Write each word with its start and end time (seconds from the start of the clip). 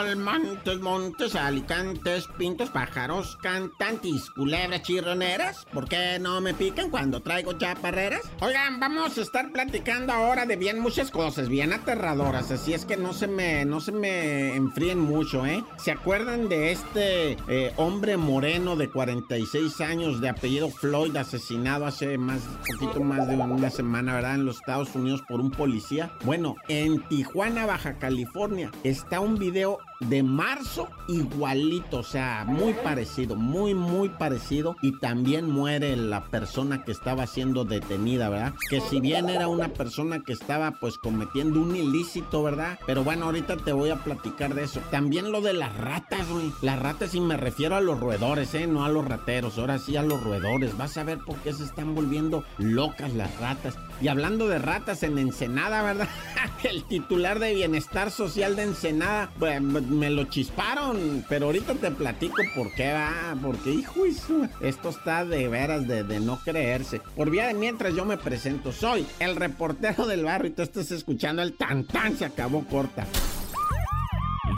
Montes, 0.00 0.80
montes, 0.80 1.34
alicantes, 1.34 2.26
pintos, 2.38 2.70
pájaros, 2.70 3.36
cantantes, 3.42 4.30
culebras, 4.30 4.80
chirroneras. 4.82 5.66
¿Por 5.74 5.90
qué 5.90 6.18
no 6.18 6.40
me 6.40 6.54
pican 6.54 6.88
cuando 6.88 7.20
traigo 7.20 7.52
chaparreras? 7.52 8.22
Oigan, 8.40 8.80
vamos 8.80 9.18
a 9.18 9.20
estar 9.20 9.52
platicando 9.52 10.14
ahora 10.14 10.46
de 10.46 10.56
bien 10.56 10.80
muchas 10.80 11.10
cosas, 11.10 11.50
bien 11.50 11.74
aterradoras. 11.74 12.50
Así 12.50 12.72
es 12.72 12.86
que 12.86 12.96
no 12.96 13.12
se 13.12 13.26
me, 13.26 13.66
no 13.66 13.80
se 13.80 13.92
me 13.92 14.56
enfríen 14.56 14.98
mucho, 14.98 15.44
¿eh? 15.44 15.62
¿Se 15.76 15.90
acuerdan 15.90 16.48
de 16.48 16.72
este 16.72 17.36
eh, 17.48 17.74
hombre 17.76 18.16
moreno 18.16 18.76
de 18.76 18.88
46 18.88 19.82
años 19.82 20.22
de 20.22 20.30
apellido 20.30 20.70
Floyd 20.70 21.14
asesinado 21.16 21.84
hace 21.84 22.16
más, 22.16 22.40
poquito 22.66 23.00
más 23.00 23.28
de 23.28 23.36
una 23.36 23.68
semana, 23.68 24.14
¿verdad? 24.14 24.36
En 24.36 24.46
los 24.46 24.56
Estados 24.56 24.94
Unidos 24.94 25.22
por 25.28 25.40
un 25.40 25.50
policía. 25.50 26.10
Bueno, 26.24 26.56
en 26.68 27.06
Tijuana, 27.08 27.66
Baja 27.66 27.98
California, 27.98 28.70
está 28.82 29.20
un 29.20 29.36
video 29.38 29.78
de 30.00 30.22
marzo 30.22 30.88
igualito, 31.08 31.98
o 31.98 32.02
sea, 32.02 32.44
muy 32.46 32.72
parecido, 32.74 33.36
muy, 33.36 33.74
muy 33.74 34.08
parecido. 34.08 34.76
Y 34.82 34.98
también 34.98 35.50
muere 35.50 35.96
la 35.96 36.24
persona 36.24 36.84
que 36.84 36.92
estaba 36.92 37.26
siendo 37.26 37.64
detenida, 37.64 38.28
¿verdad? 38.28 38.54
Que 38.68 38.80
si 38.80 39.00
bien 39.00 39.28
era 39.28 39.48
una 39.48 39.68
persona 39.68 40.20
que 40.20 40.32
estaba 40.32 40.72
pues 40.72 40.98
cometiendo 40.98 41.60
un 41.60 41.76
ilícito, 41.76 42.42
¿verdad? 42.42 42.78
Pero 42.86 43.04
bueno, 43.04 43.26
ahorita 43.26 43.56
te 43.58 43.72
voy 43.72 43.90
a 43.90 44.02
platicar 44.02 44.54
de 44.54 44.64
eso. 44.64 44.80
También 44.90 45.32
lo 45.32 45.40
de 45.40 45.52
las 45.52 45.76
ratas, 45.76 46.28
güey. 46.28 46.52
Las 46.62 46.78
ratas, 46.78 47.14
y 47.14 47.20
me 47.20 47.36
refiero 47.36 47.76
a 47.76 47.80
los 47.80 48.00
roedores, 48.00 48.54
¿eh? 48.54 48.66
No 48.66 48.84
a 48.84 48.88
los 48.88 49.04
rateros, 49.04 49.58
ahora 49.58 49.78
sí 49.78 49.96
a 49.96 50.02
los 50.02 50.22
roedores. 50.22 50.76
Vas 50.76 50.96
a 50.96 51.04
ver 51.04 51.18
por 51.18 51.36
qué 51.36 51.52
se 51.52 51.64
están 51.64 51.94
volviendo 51.94 52.44
locas 52.58 53.14
las 53.14 53.38
ratas. 53.38 53.76
Y 54.00 54.08
hablando 54.08 54.48
de 54.48 54.58
ratas 54.58 55.02
en 55.02 55.18
Ensenada, 55.18 55.82
¿verdad? 55.82 56.08
El 56.62 56.84
titular 56.84 57.38
de 57.38 57.54
Bienestar 57.54 58.10
Social 58.10 58.56
de 58.56 58.62
Ensenada, 58.62 59.30
pues, 59.38 59.60
me 59.60 60.08
lo 60.10 60.24
chisparon, 60.24 61.24
pero 61.28 61.46
ahorita 61.46 61.74
te 61.74 61.90
platico 61.90 62.42
por 62.54 62.72
qué 62.74 62.92
va, 62.92 63.36
porque 63.42 63.70
hijo, 63.70 64.00
esto 64.60 64.88
está 64.88 65.24
de 65.24 65.48
veras 65.48 65.86
de, 65.86 66.02
de, 66.04 66.20
no 66.20 66.40
creerse. 66.40 67.00
Por 67.14 67.30
vía 67.30 67.46
de 67.48 67.54
mientras 67.54 67.94
yo 67.94 68.04
me 68.04 68.16
presento, 68.16 68.72
soy 68.72 69.06
el 69.18 69.36
reportero 69.36 70.06
del 70.06 70.24
barrio 70.24 70.50
y 70.50 70.54
tú 70.54 70.62
estás 70.62 70.90
escuchando 70.90 71.42
el 71.42 71.54
tan 71.54 71.84
tan 71.84 72.16
se 72.16 72.24
acabó 72.24 72.64
corta. 72.66 73.06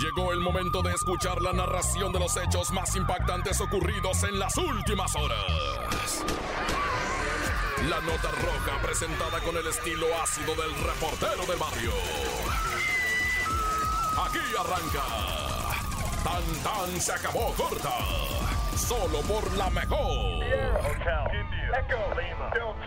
Llegó 0.01 0.33
el 0.33 0.41
momento 0.41 0.83
de 0.83 0.93
escuchar 0.93 1.41
la 1.43 1.53
narración 1.53 2.13
de 2.13 2.19
los 2.19 2.37
hechos 2.37 2.70
más 2.73 2.97
impactantes 2.97 3.61
ocurridos 3.61 4.25
en 4.25 4.39
las 4.39 4.57
últimas 4.57 5.15
horas. 5.17 6.25
La 7.89 8.01
nota 8.01 8.31
roja 8.31 8.81
presentada 8.81 9.41
con 9.41 9.57
el 9.57 9.67
estilo 9.67 10.07
ácido 10.23 10.55
del 10.55 10.73
reportero 10.85 11.45
del 11.47 11.59
barrio. 11.59 11.93
Aquí 14.25 14.39
arranca. 14.59 15.03
Tan 16.23 16.45
tan 16.63 17.01
se 17.01 17.13
acabó 17.13 17.53
corta. 17.55 17.91
Solo 18.77 19.21
por 19.23 19.51
la 19.57 19.69
mejor. 19.71 20.45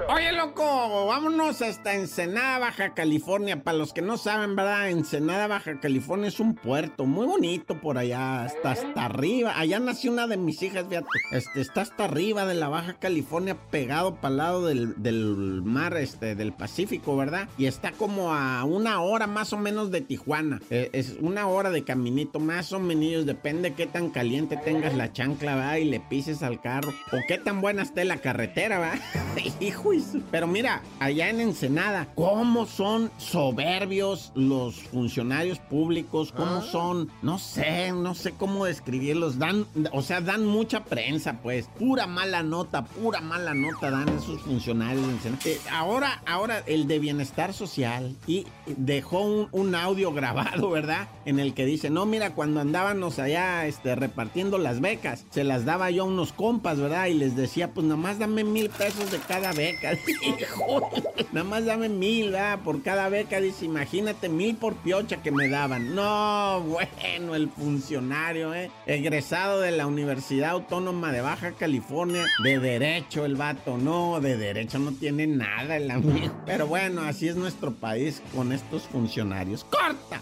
Oye, 0.08 0.32
loco, 0.34 1.08
vámonos 1.08 1.62
hasta 1.62 1.96
Ensenada, 1.96 2.60
Baja 2.60 2.94
California. 2.94 3.64
Para 3.64 3.78
los 3.78 3.94
que 3.94 4.02
no 4.02 4.18
saben, 4.18 4.56
¿verdad? 4.56 4.90
Ensenada, 4.90 5.48
Baja 5.48 5.80
California 5.80 6.28
es 6.28 6.40
un 6.40 6.54
puerto 6.54 7.06
muy 7.06 7.26
bonito 7.26 7.82
por 7.82 7.98
allá, 7.98 8.44
hasta 8.44 8.72
hasta 8.72 9.06
arriba. 9.06 9.58
Allá 9.58 9.80
nació 9.80 10.12
una 10.12 10.28
de 10.28 10.38
mis 10.38 10.62
hijas, 10.62 10.86
fíjate. 10.88 11.08
Este, 11.32 11.62
está 11.62 11.82
hasta 11.82 12.06
arriba 12.06 12.46
de 12.46 12.54
la 12.54 12.68
Baja 12.68 12.94
California, 13.00 13.58
pegado 13.72 14.16
para 14.16 14.30
el 14.30 14.38
lado 14.38 14.66
del, 14.66 15.64
mar, 15.64 15.98
este, 15.98 16.36
del 16.36 16.54
Pacífico, 16.54 17.18
¿verdad? 17.18 17.50
Y 17.58 17.66
está 17.66 17.92
como 17.92 18.34
a 18.34 18.64
una 18.64 19.02
hora 19.02 19.26
más 19.26 19.54
o 19.54 19.58
menos 19.58 19.90
de 19.90 20.02
Tijuana. 20.02 20.62
Eh, 20.70 20.90
es 20.94 21.18
una 21.20 21.48
hora 21.48 21.72
de 21.72 21.84
caminito, 21.84 22.40
más 22.40 22.72
o 22.74 22.80
menos, 22.80 23.26
depende 23.26 23.74
qué 23.74 23.88
tan 23.88 24.10
caliente 24.10 24.58
tengas 24.58 24.94
la 24.96 25.12
chancla, 25.12 25.56
¿verdad? 25.56 25.78
Y 25.78 25.86
le 25.86 26.00
pises 26.00 26.44
al 26.44 26.62
carro. 26.62 26.94
O 27.12 27.18
qué 27.28 27.38
tan 27.38 27.62
buena 27.62 27.82
esté 27.82 28.06
la 28.06 28.18
carretera, 28.18 28.75
Hijo, 29.60 29.86
pero 30.32 30.48
mira, 30.48 30.82
allá 31.00 31.30
en 31.30 31.40
Ensenada, 31.40 32.08
¿cómo 32.16 32.66
son 32.66 33.12
soberbios 33.18 34.32
los 34.36 34.76
funcionarios 34.76 35.60
públicos? 35.60 36.34
¿Cómo 36.36 36.62
son? 36.62 37.10
No 37.22 37.38
sé, 37.38 37.92
no 37.92 38.16
sé 38.16 38.32
cómo 38.32 38.66
describirlos. 38.66 39.38
Dan, 39.38 39.66
o 39.92 40.02
sea, 40.02 40.22
dan 40.22 40.46
mucha 40.46 40.84
prensa, 40.86 41.40
pues. 41.42 41.68
Pura 41.78 42.08
mala 42.08 42.42
nota, 42.42 42.86
pura 42.86 43.22
mala 43.22 43.54
nota 43.54 43.92
dan 43.92 44.10
esos 44.10 44.42
funcionarios 44.42 45.06
de 45.06 45.14
Ensenada. 45.14 45.42
Eh, 45.46 45.60
ahora, 45.72 46.22
ahora, 46.26 46.64
el 46.66 46.88
de 46.88 47.00
bienestar 47.00 47.54
social 47.54 48.16
y 48.26 48.48
dejó 48.66 49.22
un, 49.22 49.48
un, 49.52 49.76
audio 49.76 50.12
grabado, 50.14 50.70
¿verdad? 50.72 51.08
En 51.26 51.40
el 51.40 51.54
que 51.54 51.66
dice, 51.66 51.90
no, 51.90 52.06
mira, 52.06 52.34
cuando 52.34 52.60
andábamos 52.60 53.20
allá 53.20 53.68
este, 53.68 53.96
repartiendo 53.96 54.58
las 54.58 54.82
becas, 54.82 55.26
se 55.30 55.44
las 55.44 55.66
daba 55.66 55.92
yo 55.92 56.04
a 56.04 56.08
unos 56.08 56.34
compas, 56.34 56.80
¿verdad? 56.80 57.08
Y 57.08 57.14
les 57.14 57.36
decía, 57.36 57.72
pues 57.72 57.86
nada 57.86 58.02
más 58.02 58.20
dame 58.20 58.44
mil 58.44 58.65
pesos 58.70 59.12
de 59.12 59.20
cada 59.20 59.54
beca. 59.54 59.94
Hijo, 60.22 60.92
nada 61.32 61.44
más 61.44 61.66
dame 61.66 61.90
mil, 61.90 62.32
¿verdad? 62.32 62.60
Por 62.64 62.82
cada 62.82 63.10
beca, 63.10 63.40
dice, 63.40 63.66
imagínate, 63.66 64.30
mil 64.30 64.56
por 64.56 64.76
piocha 64.76 65.22
que 65.22 65.32
me 65.32 65.48
daban. 65.48 65.96
No, 65.96 66.62
bueno, 66.62 67.36
el 67.36 67.50
funcionario, 67.50 68.54
¿eh? 68.54 68.72
Egresado 68.86 69.62
de 69.62 69.72
la 69.72 69.88
Universidad 69.88 70.52
Autónoma 70.52 71.12
de 71.12 71.22
Baja 71.22 71.52
California, 71.54 72.26
de 72.44 72.60
derecho 72.60 73.26
el 73.26 73.36
vato, 73.36 73.78
no, 73.78 74.20
de 74.20 74.38
derecho 74.38 74.80
no 74.80 74.92
tiene 74.92 75.28
nada 75.28 75.78
el 75.78 75.90
amigo. 75.92 76.34
Pero 76.46 76.68
bueno, 76.68 77.02
así 77.02 77.28
es 77.28 77.36
nuestro 77.36 77.74
país 77.74 78.22
con 78.34 78.52
estos 78.52 78.84
funcionarios. 78.84 79.64
¡Corta! 79.64 80.22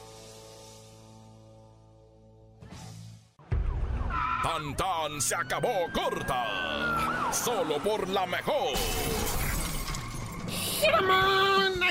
Tan 4.44 4.76
tan 4.76 5.22
se 5.22 5.36
acabó 5.36 5.72
corta. 5.94 7.13
Solo 7.34 7.80
por 7.80 8.08
la 8.10 8.26
mejor. 8.28 8.74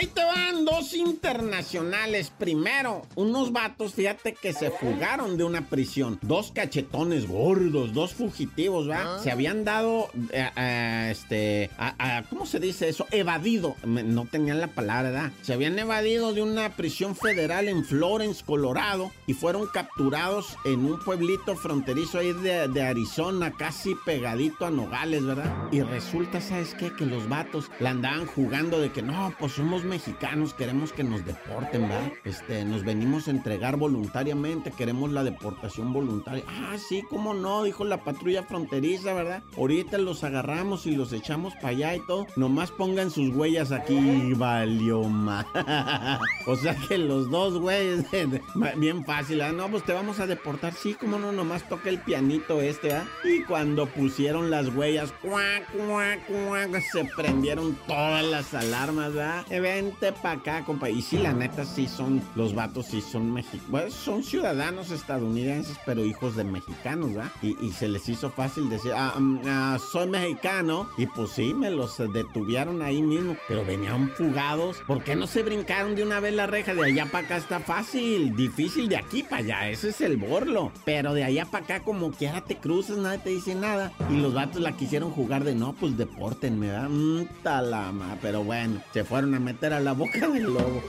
Ahí 0.02 0.08
te 0.08 0.24
van 0.24 0.64
dos 0.64 0.94
internacionales. 0.94 2.32
Primero, 2.36 3.02
unos 3.14 3.52
vatos, 3.52 3.94
fíjate 3.94 4.34
que 4.34 4.52
se 4.52 4.72
fugaron 4.72 5.36
de 5.36 5.44
una 5.44 5.68
prisión. 5.68 6.18
Dos 6.22 6.50
cachetones 6.50 7.28
gordos, 7.28 7.92
dos 7.92 8.12
fugitivos, 8.12 8.90
¿va? 8.90 9.20
Se 9.20 9.30
habían 9.30 9.64
dado, 9.64 10.08
eh, 10.32 10.50
eh, 10.56 11.08
este, 11.12 11.70
a, 11.78 12.16
a, 12.18 12.22
¿cómo 12.24 12.46
se 12.46 12.58
dice 12.58 12.88
eso? 12.88 13.06
Evadido. 13.12 13.76
Me- 13.86 14.02
No 14.02 14.26
tenían 14.26 14.58
la 14.60 14.66
palabra, 14.66 15.10
¿verdad? 15.12 15.32
Se 15.42 15.52
habían 15.52 15.78
evadido 15.78 16.32
de 16.34 16.42
una 16.42 16.70
prisión 16.70 17.14
federal 17.14 17.68
en 17.68 17.84
Florence, 17.84 18.42
Colorado, 18.44 19.12
y 19.28 19.34
fueron 19.34 19.68
capturados 19.68 20.56
en 20.64 20.84
un 20.84 20.98
pueblito 21.04 21.54
fronterizo 21.54 22.18
ahí 22.18 22.32
de, 22.32 22.66
de 22.66 22.82
Arizona, 22.82 23.52
casi 23.52 23.94
pegadito 24.04 24.66
a 24.66 24.70
Nogales, 24.72 25.24
¿verdad? 25.24 25.68
Y 25.70 25.80
resulta, 25.82 26.40
¿sabes 26.40 26.74
qué? 26.74 26.92
Que 26.92 27.06
los 27.06 27.28
vatos 27.28 27.70
la 27.78 27.90
andaban 27.90 28.26
jugando 28.26 28.80
de 28.80 28.90
que 28.90 29.02
no, 29.02 29.32
pues 29.38 29.52
somos 29.52 29.84
mexicanos, 29.92 30.54
queremos 30.54 30.90
que 30.94 31.04
nos 31.04 31.22
deporten, 31.26 31.82
¿verdad? 31.82 32.12
Este, 32.24 32.64
nos 32.64 32.82
venimos 32.82 33.28
a 33.28 33.30
entregar 33.30 33.76
voluntariamente, 33.76 34.70
queremos 34.70 35.12
la 35.12 35.22
deportación 35.22 35.92
voluntaria. 35.92 36.44
Ah, 36.48 36.76
sí, 36.78 37.04
cómo 37.10 37.34
no, 37.34 37.62
dijo 37.62 37.84
la 37.84 38.02
patrulla 38.02 38.42
fronteriza, 38.42 39.12
¿verdad? 39.12 39.42
Ahorita 39.54 39.98
los 39.98 40.24
agarramos 40.24 40.86
y 40.86 40.96
los 40.96 41.12
echamos 41.12 41.52
para 41.56 41.68
allá 41.68 41.94
y 41.94 42.06
todo. 42.06 42.26
Nomás 42.36 42.70
pongan 42.70 43.10
sus 43.10 43.36
huellas 43.36 43.70
aquí, 43.70 44.32
valió 44.32 45.02
más. 45.02 45.44
o 46.46 46.56
sea 46.56 46.74
que 46.88 46.96
los 46.96 47.30
dos 47.30 47.58
güeyes, 47.58 48.06
bien 48.78 49.04
fácil, 49.04 49.40
¿verdad? 49.40 49.52
No, 49.52 49.68
pues 49.68 49.84
te 49.84 49.92
vamos 49.92 50.20
a 50.20 50.26
deportar, 50.26 50.72
sí, 50.72 50.96
cómo 50.98 51.18
no, 51.18 51.32
nomás 51.32 51.68
toca 51.68 51.90
el 51.90 51.98
pianito 51.98 52.62
este, 52.62 52.88
¿verdad? 52.88 53.04
Y 53.24 53.42
cuando 53.42 53.84
pusieron 53.84 54.50
las 54.50 54.68
huellas, 54.74 55.12
cuac, 55.20 55.70
cuac, 55.70 56.26
cuac, 56.26 56.80
se 56.80 57.04
prendieron 57.14 57.76
todas 57.86 58.24
las 58.24 58.54
alarmas, 58.54 59.12
¿verdad? 59.12 59.44
Vente 59.72 60.12
pa' 60.12 60.32
acá, 60.32 60.64
compa. 60.66 60.90
Y 60.90 61.00
sí, 61.00 61.16
la 61.16 61.32
neta, 61.32 61.64
sí 61.64 61.88
son, 61.88 62.20
los 62.34 62.54
vatos 62.54 62.86
sí 62.86 63.00
son 63.00 63.32
mexicanos. 63.32 63.94
Son 63.94 64.22
ciudadanos 64.22 64.90
estadounidenses, 64.90 65.78
pero 65.86 66.04
hijos 66.04 66.36
de 66.36 66.44
mexicanos, 66.44 67.14
¿verdad? 67.14 67.32
Y, 67.40 67.72
se 67.72 67.88
les 67.88 68.06
hizo 68.06 68.28
fácil 68.28 68.68
decir, 68.68 68.92
ah, 68.94 69.14
mm, 69.18 69.40
ah, 69.46 69.78
soy 69.90 70.08
mexicano. 70.08 70.90
Y 70.98 71.06
pues 71.06 71.30
sí, 71.30 71.54
me 71.54 71.70
los 71.70 71.96
detuvieron 72.12 72.82
ahí 72.82 73.00
mismo. 73.00 73.34
Pero 73.48 73.64
venían 73.64 74.10
fugados. 74.10 74.76
¿Por 74.86 75.02
qué 75.02 75.16
no 75.16 75.26
se 75.26 75.42
brincaron 75.42 75.94
de 75.94 76.02
una 76.02 76.20
vez 76.20 76.34
la 76.34 76.46
reja? 76.46 76.74
De 76.74 76.84
allá 76.84 77.06
para 77.06 77.24
acá 77.24 77.36
está 77.38 77.58
fácil. 77.60 78.36
Difícil 78.36 78.90
de 78.90 78.98
aquí 78.98 79.22
para 79.22 79.38
allá. 79.38 79.70
Ese 79.70 79.88
es 79.88 80.02
el 80.02 80.18
borlo. 80.18 80.70
Pero 80.84 81.14
de 81.14 81.24
allá 81.24 81.46
para 81.46 81.64
acá, 81.64 81.80
como 81.80 82.10
quiera 82.10 82.42
te 82.42 82.58
cruzas, 82.58 82.98
nadie 82.98 83.20
te 83.20 83.30
dice 83.30 83.54
nada. 83.54 83.90
Y 84.10 84.18
los 84.18 84.34
vatos 84.34 84.60
la 84.60 84.72
quisieron 84.72 85.10
jugar 85.12 85.44
de 85.44 85.54
no, 85.54 85.72
pues 85.72 85.96
depórtenme, 85.96 86.66
¿verdad? 86.66 86.90
Mm, 86.90 87.22
talama. 87.42 88.18
Pero 88.20 88.44
bueno, 88.44 88.82
se 88.92 89.02
fueron 89.04 89.34
a 89.34 89.40
meter 89.40 89.61
a 89.70 89.78
la 89.78 89.92
boca 89.92 90.26
del 90.26 90.42
lobo. 90.42 90.82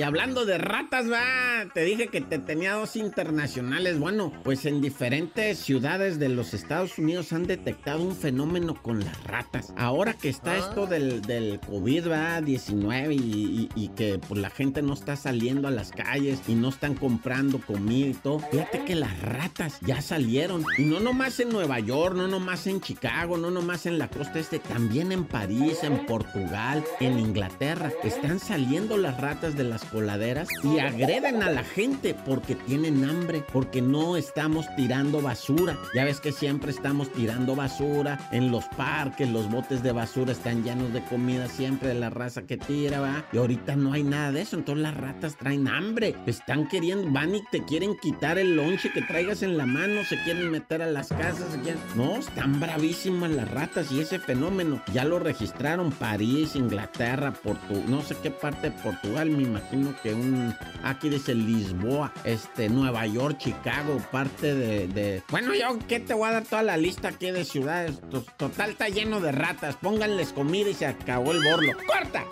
Y 0.00 0.02
hablando 0.02 0.46
de 0.46 0.56
ratas, 0.56 1.12
va, 1.12 1.70
te 1.74 1.84
dije 1.84 2.08
que 2.08 2.22
te 2.22 2.38
tenía 2.38 2.72
dos 2.72 2.96
internacionales. 2.96 3.98
Bueno, 3.98 4.32
pues 4.44 4.64
en 4.64 4.80
diferentes 4.80 5.58
ciudades 5.58 6.18
de 6.18 6.30
los 6.30 6.54
Estados 6.54 6.96
Unidos 6.96 7.34
han 7.34 7.46
detectado 7.46 8.02
un 8.02 8.16
fenómeno 8.16 8.80
con 8.80 9.00
las 9.00 9.22
ratas. 9.24 9.74
Ahora 9.76 10.14
que 10.14 10.30
está 10.30 10.56
esto 10.56 10.86
del, 10.86 11.20
del 11.20 11.60
COVID, 11.60 12.10
va, 12.10 12.40
19 12.40 13.14
y, 13.14 13.90
que 13.94 14.18
pues, 14.26 14.40
la 14.40 14.48
gente 14.48 14.80
no 14.80 14.94
está 14.94 15.16
saliendo 15.16 15.68
a 15.68 15.70
las 15.70 15.90
calles 15.90 16.40
y 16.48 16.54
no 16.54 16.70
están 16.70 16.94
comprando 16.94 17.60
comida 17.60 18.06
y 18.06 18.14
todo. 18.14 18.38
Fíjate 18.38 18.86
que 18.86 18.94
las 18.94 19.20
ratas 19.20 19.80
ya 19.82 20.00
salieron. 20.00 20.64
Y 20.78 20.84
no 20.84 21.00
nomás 21.00 21.40
en 21.40 21.50
Nueva 21.50 21.78
York, 21.78 22.16
no 22.16 22.26
nomás 22.26 22.66
en 22.66 22.80
Chicago, 22.80 23.36
no 23.36 23.50
nomás 23.50 23.84
en 23.84 23.98
la 23.98 24.08
costa 24.08 24.38
este, 24.38 24.60
también 24.60 25.12
en 25.12 25.24
París, 25.26 25.80
en 25.82 26.06
Portugal, 26.06 26.82
en 27.00 27.18
Inglaterra. 27.18 27.92
Están 28.02 28.40
saliendo 28.40 28.96
las 28.96 29.20
ratas 29.20 29.58
de 29.58 29.64
las 29.64 29.89
coladeras 29.90 30.48
y 30.62 30.78
agreden 30.78 31.42
a 31.42 31.50
la 31.50 31.64
gente 31.64 32.14
porque 32.26 32.54
tienen 32.54 33.04
hambre, 33.04 33.44
porque 33.52 33.82
no 33.82 34.16
estamos 34.16 34.66
tirando 34.76 35.20
basura. 35.20 35.76
Ya 35.94 36.04
ves 36.04 36.20
que 36.20 36.32
siempre 36.32 36.70
estamos 36.70 37.12
tirando 37.12 37.56
basura 37.56 38.28
en 38.32 38.50
los 38.50 38.64
parques, 38.76 39.28
los 39.28 39.50
botes 39.50 39.82
de 39.82 39.92
basura 39.92 40.32
están 40.32 40.62
llenos 40.62 40.92
de 40.92 41.02
comida 41.04 41.48
siempre 41.48 41.88
de 41.88 41.94
la 41.94 42.10
raza 42.10 42.42
que 42.42 42.56
tira, 42.56 43.00
va. 43.00 43.24
Y 43.32 43.38
ahorita 43.38 43.76
no 43.76 43.92
hay 43.92 44.02
nada 44.02 44.32
de 44.32 44.42
eso, 44.42 44.56
entonces 44.56 44.82
las 44.82 44.96
ratas 44.96 45.36
traen 45.36 45.68
hambre. 45.68 46.14
Están 46.26 46.68
queriendo, 46.68 47.10
van 47.10 47.34
y 47.34 47.42
te 47.50 47.64
quieren 47.64 47.96
quitar 47.96 48.38
el 48.38 48.56
lonche 48.56 48.90
que 48.92 49.02
traigas 49.02 49.42
en 49.42 49.56
la 49.56 49.66
mano, 49.66 50.04
se 50.04 50.20
quieren 50.22 50.50
meter 50.50 50.82
a 50.82 50.86
las 50.86 51.08
casas, 51.08 51.52
se. 51.52 51.76
No, 51.96 52.16
están 52.16 52.60
bravísimas 52.60 53.30
las 53.30 53.50
ratas 53.50 53.90
y 53.92 54.00
ese 54.00 54.18
fenómeno 54.18 54.82
ya 54.92 55.04
lo 55.04 55.18
registraron 55.18 55.90
París, 55.92 56.56
Inglaterra, 56.56 57.32
Portugal, 57.32 57.84
no 57.88 58.02
sé 58.02 58.16
qué 58.22 58.30
parte 58.30 58.70
de 58.70 58.76
Portugal, 58.82 59.30
me 59.30 59.42
imagino 59.42 59.69
que 60.02 60.12
un, 60.14 60.54
aquí 60.82 61.08
dice 61.08 61.34
Lisboa, 61.34 62.12
este, 62.24 62.68
Nueva 62.68 63.06
York, 63.06 63.38
Chicago, 63.38 63.98
parte 64.10 64.54
de, 64.54 65.22
bueno, 65.30 65.54
yo 65.54 65.78
que 65.86 66.00
te 66.00 66.12
voy 66.12 66.28
a 66.28 66.32
dar 66.32 66.44
toda 66.44 66.62
la 66.62 66.76
lista 66.76 67.08
aquí 67.08 67.30
de 67.30 67.44
ciudades, 67.44 68.00
total 68.36 68.70
está 68.70 68.88
lleno 68.88 69.20
de 69.20 69.32
ratas, 69.32 69.76
pónganles 69.76 70.32
comida 70.32 70.70
y 70.70 70.74
se 70.74 70.86
acabó 70.86 71.32
el 71.32 71.42
borlo. 71.42 71.72
¡Corta! 71.86 72.24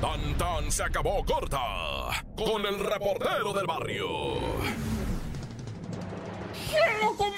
Tan 0.00 0.36
tan 0.36 0.70
se 0.70 0.82
acabó 0.82 1.24
corta 1.24 1.60
con 2.36 2.66
el 2.66 2.78
reportero 2.78 3.52
del 3.52 3.66
barrio. 3.66 4.08
¡Loco, 7.00 7.32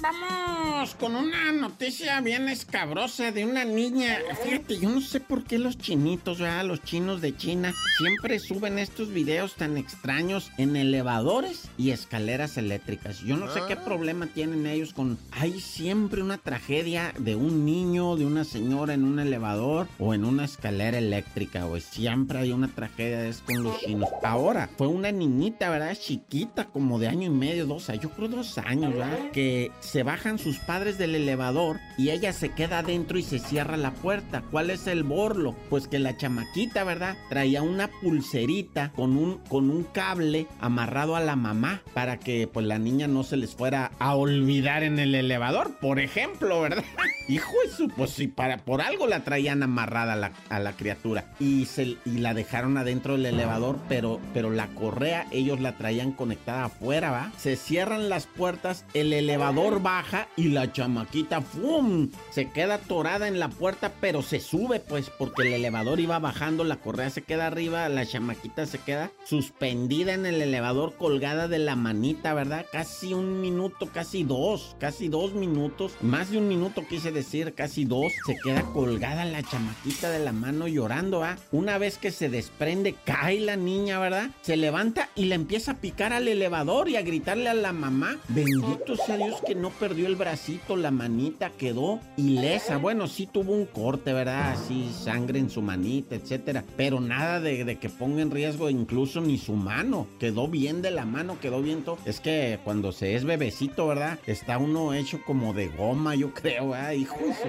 vamos 0.00 0.49
con 0.80 1.14
una 1.14 1.52
noticia 1.52 2.22
bien 2.22 2.48
escabrosa 2.48 3.32
de 3.32 3.44
una 3.44 3.66
niña. 3.66 4.16
Fíjate, 4.42 4.78
yo 4.78 4.88
no 4.88 5.02
sé 5.02 5.20
por 5.20 5.44
qué 5.44 5.58
los 5.58 5.76
chinitos, 5.76 6.38
ya 6.38 6.62
los 6.62 6.82
chinos 6.82 7.20
de 7.20 7.36
China, 7.36 7.74
siempre 7.98 8.38
suben 8.38 8.78
estos 8.78 9.12
videos 9.12 9.56
tan 9.56 9.76
extraños 9.76 10.50
en 10.56 10.76
elevadores 10.76 11.68
y 11.76 11.90
escaleras 11.90 12.56
eléctricas. 12.56 13.20
Yo 13.20 13.36
no 13.36 13.52
sé 13.52 13.60
qué 13.68 13.74
ah. 13.74 13.84
problema 13.84 14.26
tienen 14.28 14.66
ellos 14.66 14.94
con. 14.94 15.18
Hay 15.32 15.60
siempre 15.60 16.22
una 16.22 16.38
tragedia 16.38 17.12
de 17.18 17.36
un 17.36 17.66
niño, 17.66 18.16
de 18.16 18.24
una 18.24 18.44
señora 18.44 18.94
en 18.94 19.04
un 19.04 19.18
elevador 19.18 19.86
o 19.98 20.14
en 20.14 20.24
una 20.24 20.46
escalera 20.46 20.96
eléctrica, 20.96 21.66
o 21.66 21.78
siempre 21.78 22.38
hay 22.38 22.52
una 22.52 22.68
tragedia 22.68 23.18
de 23.18 23.28
eso 23.28 23.42
con 23.44 23.62
los 23.64 23.78
chinos. 23.80 24.08
Ahora, 24.22 24.70
fue 24.78 24.86
una 24.86 25.12
niñita, 25.12 25.68
¿verdad? 25.68 25.94
Chiquita, 25.94 26.68
como 26.68 26.98
de 26.98 27.08
año 27.08 27.26
y 27.26 27.30
medio, 27.30 27.66
dos 27.66 27.90
años, 27.90 28.04
yo 28.04 28.10
creo 28.10 28.28
dos 28.28 28.56
años, 28.56 28.94
¿verdad? 28.94 29.30
Que 29.32 29.72
se 29.80 30.02
bajan 30.02 30.38
sus 30.38 30.58
padres 30.70 30.98
del 30.98 31.16
elevador 31.16 31.80
y 31.98 32.10
ella 32.10 32.32
se 32.32 32.50
queda 32.50 32.78
adentro 32.78 33.18
y 33.18 33.24
se 33.24 33.40
cierra 33.40 33.76
la 33.76 33.90
puerta. 33.90 34.44
¿Cuál 34.52 34.70
es 34.70 34.86
el 34.86 35.02
borlo? 35.02 35.56
Pues 35.68 35.88
que 35.88 35.98
la 35.98 36.16
chamaquita, 36.16 36.84
¿verdad? 36.84 37.16
Traía 37.28 37.60
una 37.60 37.88
pulserita 37.88 38.92
con 38.92 39.16
un, 39.16 39.38
con 39.48 39.68
un 39.68 39.82
cable 39.82 40.46
amarrado 40.60 41.16
a 41.16 41.20
la 41.20 41.34
mamá 41.34 41.82
para 41.92 42.20
que 42.20 42.46
pues 42.46 42.64
la 42.66 42.78
niña 42.78 43.08
no 43.08 43.24
se 43.24 43.36
les 43.36 43.56
fuera 43.56 43.90
a 43.98 44.14
olvidar 44.14 44.84
en 44.84 45.00
el 45.00 45.16
elevador, 45.16 45.76
por 45.80 45.98
ejemplo, 45.98 46.60
¿verdad? 46.60 46.84
Hijo 47.30 47.52
de 47.64 47.70
su, 47.70 47.88
pues 47.88 48.10
si 48.10 48.26
para, 48.26 48.58
por 48.58 48.82
algo 48.82 49.06
la 49.06 49.22
traían 49.22 49.62
amarrada 49.62 50.14
a 50.14 50.16
la, 50.16 50.32
a 50.48 50.58
la 50.58 50.72
criatura 50.72 51.32
y, 51.38 51.66
se, 51.66 51.96
y 52.04 52.18
la 52.18 52.34
dejaron 52.34 52.76
adentro 52.76 53.12
del 53.12 53.26
elevador, 53.26 53.78
pero, 53.88 54.18
pero 54.34 54.50
la 54.50 54.66
correa 54.66 55.28
ellos 55.30 55.60
la 55.60 55.76
traían 55.76 56.10
conectada 56.10 56.64
afuera, 56.64 57.12
¿va? 57.12 57.30
Se 57.38 57.54
cierran 57.54 58.08
las 58.08 58.26
puertas, 58.26 58.84
el 58.94 59.12
elevador 59.12 59.80
baja 59.80 60.26
y 60.36 60.48
la 60.48 60.72
chamaquita, 60.72 61.40
¡fum! 61.40 62.10
Se 62.30 62.50
queda 62.50 62.74
atorada 62.74 63.28
en 63.28 63.38
la 63.38 63.48
puerta, 63.48 63.92
pero 64.00 64.22
se 64.22 64.40
sube, 64.40 64.80
pues, 64.80 65.08
porque 65.16 65.42
el 65.42 65.52
elevador 65.52 66.00
iba 66.00 66.18
bajando, 66.18 66.64
la 66.64 66.78
correa 66.78 67.10
se 67.10 67.22
queda 67.22 67.46
arriba, 67.46 67.88
la 67.88 68.06
chamaquita 68.06 68.66
se 68.66 68.78
queda 68.78 69.12
suspendida 69.24 70.14
en 70.14 70.26
el 70.26 70.42
elevador, 70.42 70.96
colgada 70.96 71.46
de 71.46 71.60
la 71.60 71.76
manita, 71.76 72.34
¿verdad? 72.34 72.66
Casi 72.72 73.14
un 73.14 73.40
minuto, 73.40 73.86
casi 73.92 74.24
dos, 74.24 74.74
casi 74.80 75.06
dos 75.06 75.34
minutos, 75.34 75.92
más 76.00 76.32
de 76.32 76.38
un 76.38 76.48
minuto 76.48 76.82
quise 76.88 77.12
decir, 77.12 77.19
casi 77.54 77.84
dos, 77.84 78.12
se 78.26 78.36
queda 78.36 78.62
colgada 78.72 79.24
la 79.24 79.42
chamaquita 79.42 80.10
de 80.10 80.18
la 80.18 80.32
mano 80.32 80.68
llorando, 80.68 81.22
¿ah? 81.22 81.36
Una 81.52 81.78
vez 81.78 81.98
que 81.98 82.10
se 82.10 82.28
desprende, 82.28 82.94
cae 83.04 83.40
la 83.40 83.56
niña, 83.56 83.98
¿verdad? 83.98 84.30
Se 84.42 84.56
levanta 84.56 85.08
y 85.14 85.26
le 85.26 85.34
empieza 85.34 85.72
a 85.72 85.80
picar 85.80 86.12
al 86.12 86.28
elevador 86.28 86.88
y 86.88 86.96
a 86.96 87.02
gritarle 87.02 87.48
a 87.48 87.54
la 87.54 87.72
mamá, 87.72 88.18
bendito 88.28 88.96
sea 88.96 89.16
Dios 89.16 89.40
que 89.46 89.54
no 89.54 89.70
perdió 89.70 90.06
el 90.06 90.16
bracito, 90.16 90.76
la 90.76 90.90
manita 90.90 91.50
quedó 91.50 92.00
ilesa. 92.16 92.76
Bueno, 92.76 93.06
sí 93.06 93.26
tuvo 93.26 93.52
un 93.52 93.66
corte, 93.66 94.12
¿verdad? 94.12 94.52
Así, 94.52 94.90
sangre 94.92 95.38
en 95.38 95.50
su 95.50 95.62
manita, 95.62 96.14
etcétera. 96.14 96.64
Pero 96.76 97.00
nada 97.00 97.40
de, 97.40 97.78
que 97.78 97.88
ponga 97.88 98.22
en 98.22 98.30
riesgo 98.30 98.70
incluso 98.70 99.20
ni 99.20 99.38
su 99.38 99.54
mano. 99.54 100.06
Quedó 100.18 100.48
bien 100.48 100.82
de 100.82 100.90
la 100.90 101.04
mano, 101.04 101.38
quedó 101.40 101.62
bien 101.62 101.82
todo. 101.82 101.98
Es 102.04 102.20
que 102.20 102.58
cuando 102.64 102.92
se 102.92 103.14
es 103.14 103.24
bebecito, 103.24 103.86
¿verdad? 103.86 104.18
Está 104.26 104.58
uno 104.58 104.94
hecho 104.94 105.20
como 105.24 105.52
de 105.52 105.68
goma, 105.68 106.14
yo 106.14 106.32
creo, 106.34 106.74
¿eh? 106.76 106.99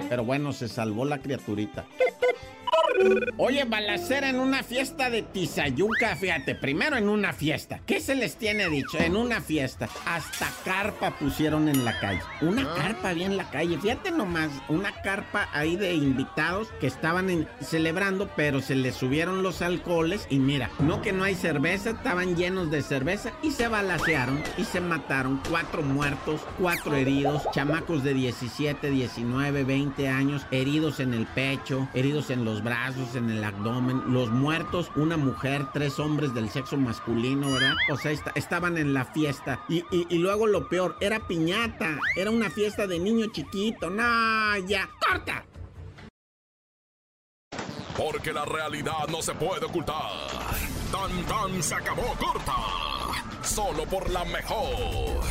Pero 0.08 0.24
bueno, 0.24 0.52
se 0.52 0.68
salvó 0.68 1.04
la 1.04 1.18
criaturita. 1.18 1.84
Oye, 3.36 3.64
balacera 3.64 4.28
en 4.28 4.38
una 4.38 4.62
fiesta 4.62 5.10
de 5.10 5.22
Tizayuca, 5.22 6.16
fíjate, 6.16 6.54
primero 6.54 6.96
en 6.96 7.08
una 7.08 7.32
fiesta. 7.32 7.80
¿Qué 7.86 8.00
se 8.00 8.14
les 8.14 8.36
tiene 8.36 8.68
dicho? 8.68 8.98
En 8.98 9.16
una 9.16 9.40
fiesta. 9.40 9.88
Hasta 10.06 10.48
carpa 10.64 11.18
pusieron 11.18 11.68
en 11.68 11.84
la 11.84 11.98
calle. 11.98 12.20
Una 12.40 12.62
ah. 12.62 12.74
carpa 12.76 13.10
había 13.10 13.26
en 13.26 13.36
la 13.36 13.50
calle. 13.50 13.78
Fíjate 13.78 14.10
nomás, 14.10 14.50
una 14.68 14.92
carpa 15.02 15.48
ahí 15.52 15.76
de 15.76 15.94
invitados 15.94 16.68
que 16.80 16.86
estaban 16.86 17.48
celebrando, 17.60 18.30
pero 18.36 18.60
se 18.60 18.74
les 18.74 18.94
subieron 18.94 19.42
los 19.42 19.62
alcoholes 19.62 20.26
y 20.30 20.38
mira, 20.38 20.70
no 20.78 21.02
que 21.02 21.12
no 21.12 21.24
hay 21.24 21.34
cerveza, 21.34 21.90
estaban 21.90 22.36
llenos 22.36 22.70
de 22.70 22.82
cerveza 22.82 23.32
y 23.42 23.50
se 23.50 23.68
balacearon 23.68 24.42
y 24.56 24.64
se 24.64 24.80
mataron. 24.80 25.40
Cuatro 25.48 25.82
muertos, 25.82 26.40
cuatro 26.58 26.94
heridos, 26.94 27.42
chamacos 27.52 28.04
de 28.04 28.14
17, 28.14 28.90
19, 28.90 29.64
20 29.64 30.08
años, 30.08 30.46
heridos 30.50 31.00
en 31.00 31.14
el 31.14 31.26
pecho, 31.26 31.88
heridos 31.94 32.30
en 32.30 32.44
los 32.44 32.62
brazos, 32.62 32.91
en 33.14 33.30
el 33.30 33.42
abdomen, 33.42 34.12
los 34.12 34.30
muertos, 34.30 34.90
una 34.96 35.16
mujer, 35.16 35.66
tres 35.72 35.98
hombres 35.98 36.34
del 36.34 36.50
sexo 36.50 36.76
masculino, 36.76 37.52
¿verdad? 37.52 37.74
O 37.90 37.96
sea, 37.96 38.12
estaban 38.34 38.76
en 38.76 38.94
la 38.94 39.04
fiesta. 39.04 39.64
Y, 39.68 39.84
y, 39.90 40.18
luego 40.18 40.46
lo 40.46 40.68
peor, 40.68 40.96
era 41.00 41.26
piñata, 41.26 41.98
era 42.16 42.30
una 42.30 42.50
fiesta 42.50 42.86
de 42.86 42.98
niño 42.98 43.26
chiquito. 43.32 43.90
No, 43.90 44.58
ya, 44.66 44.88
corta. 45.06 45.44
Porque 47.96 48.32
la 48.32 48.44
realidad 48.44 49.08
no 49.10 49.22
se 49.22 49.34
puede 49.34 49.66
ocultar. 49.66 50.10
Tan 50.90 51.22
tan 51.26 51.62
se 51.62 51.74
acabó 51.74 52.14
corta. 52.18 52.56
Solo 53.42 53.84
por 53.86 54.10
la 54.10 54.24
mejor. 54.24 55.22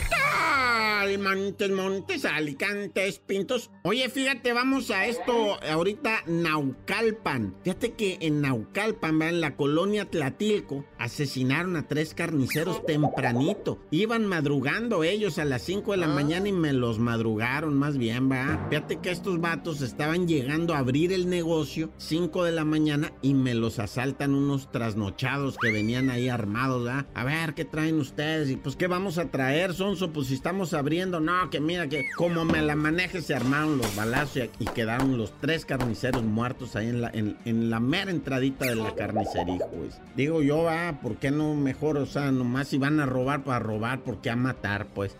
Montes, 1.18 1.72
Montes, 1.72 2.26
Alicantes, 2.26 3.20
Pintos. 3.20 3.72
Oye, 3.84 4.08
fíjate, 4.10 4.54
vamos 4.54 4.92
a 4.92 5.06
esto 5.08 5.58
ahorita, 5.64 6.24
Naucalpan. 6.28 7.56
Fíjate 7.64 7.94
que 7.94 8.18
en 8.22 8.42
Naucalpan, 8.42 9.22
en 9.24 9.42
la 9.42 9.56
colonia 9.56 10.10
Tlatilco, 10.10 10.86
asesinaron 11.00 11.76
a 11.76 11.88
tres 11.88 12.14
carniceros 12.14 12.86
tempranito. 12.86 13.80
Iban 13.90 14.26
madrugando 14.28 15.04
ellos 15.04 15.40
a 15.40 15.46
las 15.46 15.64
5 15.64 15.92
de 15.92 15.98
la 15.98 16.06
ah. 16.06 16.14
mañana 16.14 16.48
y 16.50 16.52
me 16.54 16.72
los 16.72 17.00
madrugaron 17.00 17.78
más 17.78 17.98
bien, 17.98 18.32
va. 18.32 18.68
Fíjate 18.70 18.98
que 18.98 19.12
estos 19.12 19.42
vatos 19.42 19.82
estaban 19.82 20.28
llegando 20.28 20.76
a 20.76 20.80
abrir 20.80 21.14
el 21.14 21.30
negocio 21.30 21.92
5 21.98 22.44
de 22.44 22.52
la 22.52 22.64
mañana 22.64 23.12
y 23.22 23.34
me 23.34 23.56
los 23.56 23.80
asaltan 23.80 24.36
unos 24.36 24.72
trasnochados 24.72 25.58
que 25.58 25.72
venían 25.72 26.10
ahí 26.10 26.30
armados, 26.30 26.86
¿va? 26.86 27.08
A 27.16 27.24
ver, 27.24 27.56
¿qué 27.56 27.66
traen 27.66 28.00
ustedes? 28.02 28.50
Y 28.50 28.58
pues, 28.58 28.76
¿qué 28.76 28.88
vamos 28.88 29.18
a 29.18 29.30
traer, 29.30 29.74
Sonso? 29.74 30.12
Pues 30.12 30.28
si 30.28 30.34
estamos 30.34 30.74
abriendo 30.74 31.20
no, 31.20 31.50
que 31.50 31.60
mira 31.60 31.88
que 31.88 32.10
como 32.16 32.46
me 32.46 32.62
la 32.62 32.76
maneje 32.76 33.22
se 33.22 33.34
armaron 33.34 33.78
los 33.78 33.96
balazos 33.96 34.50
y, 34.60 34.66
quedaron 34.66 35.18
los 35.18 35.38
tres 35.40 35.66
carniceros 35.66 36.24
muertos 36.24 36.76
ahí 36.76 36.88
en 36.88 37.02
la, 37.02 37.12
en, 37.14 37.70
la 37.70 37.80
mera 37.80 38.12
entradita 38.12 38.66
de 38.66 38.76
la 38.76 38.96
carnicería, 38.96 39.66
pues. 39.68 40.00
Digo 40.16 40.42
yo, 40.42 40.70
ah, 40.70 41.00
¿por 41.02 41.18
qué 41.18 41.32
no 41.32 41.56
mejor? 41.56 41.98
O 41.98 42.06
sea, 42.06 42.32
nomás 42.32 42.70
si 42.70 42.78
van 42.78 43.00
a 43.00 43.06
robar 43.06 43.44
para 43.44 43.60
robar, 43.60 44.02
¿por 44.02 44.22
qué 44.22 44.30
a 44.30 44.36
matar, 44.36 44.88
pues? 44.88 45.16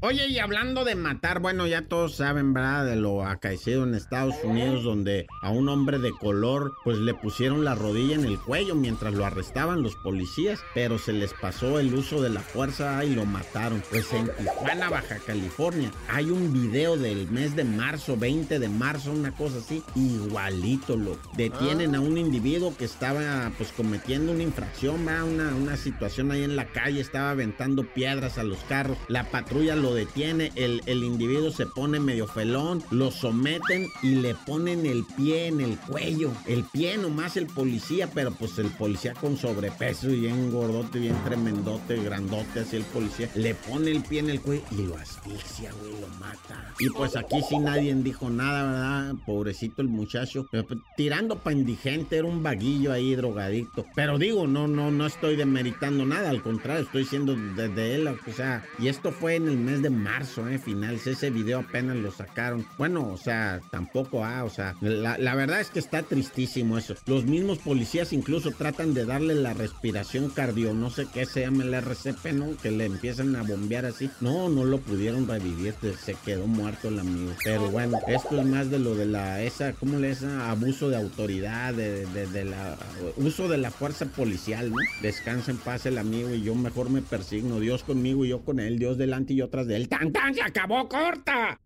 Oye, 0.00 0.28
y 0.28 0.38
hablando 0.38 0.84
de 0.84 0.96
matar, 0.96 1.40
bueno, 1.40 1.66
ya 1.66 1.82
todos 1.82 2.16
saben, 2.16 2.52
¿verdad? 2.52 2.84
De 2.84 2.96
lo 2.96 3.24
acaecido 3.24 3.84
en 3.84 3.94
Estados 3.94 4.34
Unidos, 4.44 4.84
donde 4.84 5.26
a 5.40 5.50
un 5.50 5.68
hombre 5.68 5.98
de 5.98 6.10
color, 6.12 6.74
pues 6.84 6.98
le 6.98 7.14
pusieron 7.14 7.64
la 7.64 7.74
rodilla 7.74 8.14
en 8.14 8.24
el 8.24 8.38
cuello 8.38 8.74
mientras 8.74 9.14
lo 9.14 9.24
arrestaban 9.24 9.82
los 9.82 9.96
policías, 9.96 10.60
pero 10.74 10.98
se 10.98 11.12
les 11.12 11.32
pasó 11.32 11.78
el 11.78 11.94
uso 11.94 12.20
de 12.20 12.30
la 12.30 12.40
fuerza 12.40 13.02
y 13.04 13.14
lo 13.14 13.24
mataron. 13.24 13.82
Pues 13.88 14.12
en 14.12 14.30
Tijuana, 14.36 14.90
Baja 14.90 15.18
California, 15.26 15.90
hay 16.08 16.30
un 16.30 16.52
video 16.52 16.96
del 16.96 17.30
mes 17.30 17.56
de 17.56 17.64
marzo, 17.64 18.16
20 18.16 18.58
de 18.58 18.68
marzo, 18.68 19.10
una 19.10 19.32
cosa 19.32 19.58
así, 19.58 19.82
igualito, 19.94 20.96
lo 20.96 21.18
detienen 21.36 21.94
a 21.94 22.00
un 22.00 22.18
individuo 22.18 22.76
que 22.76 22.84
estaba, 22.84 23.50
pues, 23.56 23.72
cometiendo 23.72 24.32
una 24.32 24.42
infracción, 24.42 25.04
¿verdad? 25.06 25.24
Una, 25.24 25.54
una 25.54 25.76
situación 25.76 26.30
ahí 26.30 26.42
en 26.42 26.56
la 26.56 26.66
calle, 26.66 27.00
estaba 27.00 27.30
aventando 27.30 27.84
piedras 27.94 28.38
a 28.38 28.42
los 28.42 28.58
carros, 28.64 28.98
la 29.08 29.24
patrulla 29.44 29.76
lo 29.76 29.94
detiene, 29.94 30.52
el, 30.54 30.82
el 30.86 31.04
individuo 31.04 31.50
se 31.50 31.66
pone 31.66 32.00
medio 32.00 32.26
felón, 32.26 32.82
lo 32.90 33.10
someten 33.10 33.88
y 34.02 34.16
le 34.16 34.34
ponen 34.34 34.86
el 34.86 35.04
pie 35.04 35.48
en 35.48 35.60
el 35.60 35.78
cuello. 35.78 36.32
El 36.46 36.64
pie 36.64 36.96
nomás 36.96 37.36
el 37.36 37.46
policía, 37.46 38.08
pero 38.12 38.32
pues 38.32 38.58
el 38.58 38.70
policía 38.70 39.12
con 39.14 39.36
sobrepeso 39.36 40.10
y 40.10 40.20
bien 40.20 40.50
gordote, 40.50 40.98
bien 40.98 41.16
tremendote, 41.24 41.96
grandote, 42.02 42.60
así 42.60 42.76
el 42.76 42.84
policía, 42.84 43.28
le 43.34 43.54
pone 43.54 43.90
el 43.90 44.02
pie 44.02 44.20
en 44.20 44.30
el 44.30 44.40
cuello 44.40 44.62
y 44.70 44.82
lo 44.82 44.96
asfixia, 44.96 45.72
güey, 45.80 46.00
lo 46.00 46.08
mata. 46.18 46.72
Y 46.78 46.88
pues 46.90 47.14
aquí 47.14 47.40
sí 47.46 47.58
nadie 47.58 47.94
dijo 47.94 48.30
nada, 48.30 48.62
¿verdad? 48.64 49.14
Pobrecito 49.26 49.82
el 49.82 49.88
muchacho, 49.88 50.46
pues, 50.50 50.64
tirando 50.96 51.38
pa' 51.38 51.52
indigente, 51.52 52.16
era 52.16 52.26
un 52.26 52.42
vaguillo 52.42 52.92
ahí, 52.92 53.14
drogadicto. 53.14 53.84
Pero 53.94 54.18
digo, 54.18 54.46
no, 54.46 54.66
no, 54.68 54.90
no 54.90 55.06
estoy 55.06 55.36
demeritando 55.36 56.06
nada, 56.06 56.30
al 56.30 56.42
contrario, 56.42 56.84
estoy 56.84 57.02
diciendo 57.02 57.36
desde 57.56 57.94
él, 57.94 58.08
o 58.08 58.32
sea, 58.34 58.64
y 58.78 58.88
esto 58.88 59.12
fue 59.12 59.33
en 59.36 59.48
el 59.48 59.56
mes 59.56 59.82
de 59.82 59.90
marzo, 59.90 60.48
eh, 60.48 60.58
finales. 60.58 61.06
Ese 61.06 61.30
video 61.30 61.60
apenas 61.60 61.96
lo 61.96 62.10
sacaron. 62.10 62.66
Bueno, 62.78 63.10
o 63.12 63.16
sea, 63.16 63.60
tampoco, 63.70 64.24
ah, 64.24 64.44
o 64.44 64.50
sea, 64.50 64.74
la, 64.80 65.34
verdad 65.34 65.60
es 65.60 65.70
que 65.70 65.78
está 65.78 66.02
tristísimo 66.02 66.78
eso. 66.78 66.94
Los 67.06 67.24
mismos 67.24 67.58
policías 67.58 68.12
incluso 68.12 68.50
tratan 68.50 68.94
de 68.94 69.04
darle 69.04 69.34
la 69.34 69.54
respiración 69.54 70.30
cardio, 70.30 70.74
no 70.74 70.90
sé 70.90 71.06
qué 71.12 71.26
se 71.26 71.42
llama 71.42 71.64
el 71.64 71.74
RCP, 71.74 72.32
¿no? 72.32 72.56
Que 72.56 72.70
le 72.70 72.84
empiezan 72.84 73.34
a 73.36 73.42
bombear 73.42 73.86
así. 73.86 74.10
No, 74.20 74.48
no 74.48 74.64
lo 74.64 74.78
pudieron 74.78 75.26
revivir, 75.26 75.74
se 75.98 76.14
quedó 76.24 76.46
muerto 76.46 76.88
el 76.88 76.98
amigo. 76.98 77.32
Pero 77.42 77.70
bueno, 77.70 77.98
esto 78.06 78.40
es 78.40 78.46
más 78.46 78.70
de 78.70 78.78
lo 78.78 78.94
de 78.94 79.06
la, 79.06 79.42
esa, 79.42 79.72
¿cómo 79.72 79.98
le 79.98 80.10
es? 80.10 80.22
Abuso 80.22 80.88
de 80.88 80.96
autoridad, 80.96 81.74
de, 81.74 82.06
de, 82.06 82.44
la, 82.44 82.76
uso 83.16 83.48
de 83.48 83.58
la 83.58 83.70
fuerza 83.70 84.06
policial, 84.06 84.70
¿no? 84.70 84.76
Descansa 85.02 85.50
en 85.50 85.56
paz 85.58 85.86
el 85.86 85.98
amigo 85.98 86.34
y 86.34 86.42
yo 86.42 86.54
mejor 86.54 86.90
me 86.90 87.02
persigno. 87.02 87.60
Dios 87.60 87.82
conmigo 87.82 88.24
y 88.24 88.28
yo 88.28 88.40
con 88.40 88.60
él, 88.60 88.78
Dios 88.78 88.98
delante 88.98 89.23
y 89.32 89.36
yo 89.36 89.48
tras 89.48 89.66
de 89.66 89.76
él. 89.76 89.88
¡Tan, 89.88 90.12
tan! 90.12 90.34
¡Se 90.34 90.42
acabó, 90.42 90.88
corta! 90.88 91.58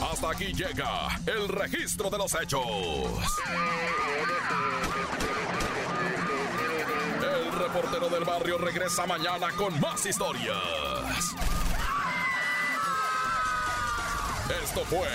Hasta 0.00 0.30
aquí 0.30 0.52
llega 0.52 1.08
el 1.26 1.48
registro 1.48 2.10
de 2.10 2.18
los 2.18 2.34
hechos. 2.40 2.66
El 7.22 7.52
reportero 7.52 8.08
del 8.08 8.24
barrio 8.24 8.58
regresa 8.58 9.06
mañana 9.06 9.50
con 9.56 9.78
más 9.80 10.04
historias. 10.06 11.34
Esto 14.62 14.84
fue 14.84 15.08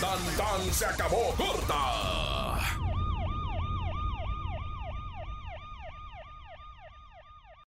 Tan 0.00 0.36
Tan 0.36 0.72
se 0.72 0.86
acabó 0.86 1.34
corta 1.36 2.29